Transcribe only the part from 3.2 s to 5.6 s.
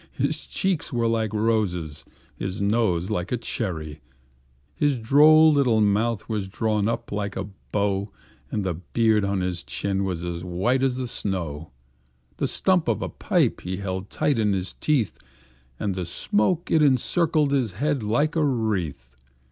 a cherry; His droll